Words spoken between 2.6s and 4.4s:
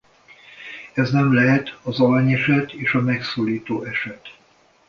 és a megszólító eset.